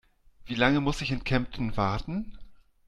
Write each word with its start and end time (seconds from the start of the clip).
Wie 0.47 0.55
lange 0.55 0.81
muss 0.81 1.01
ich 1.01 1.11
in 1.11 1.23
Kempten 1.23 1.77
warten? 1.77 2.35